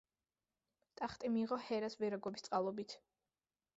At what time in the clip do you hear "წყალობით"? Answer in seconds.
2.49-2.97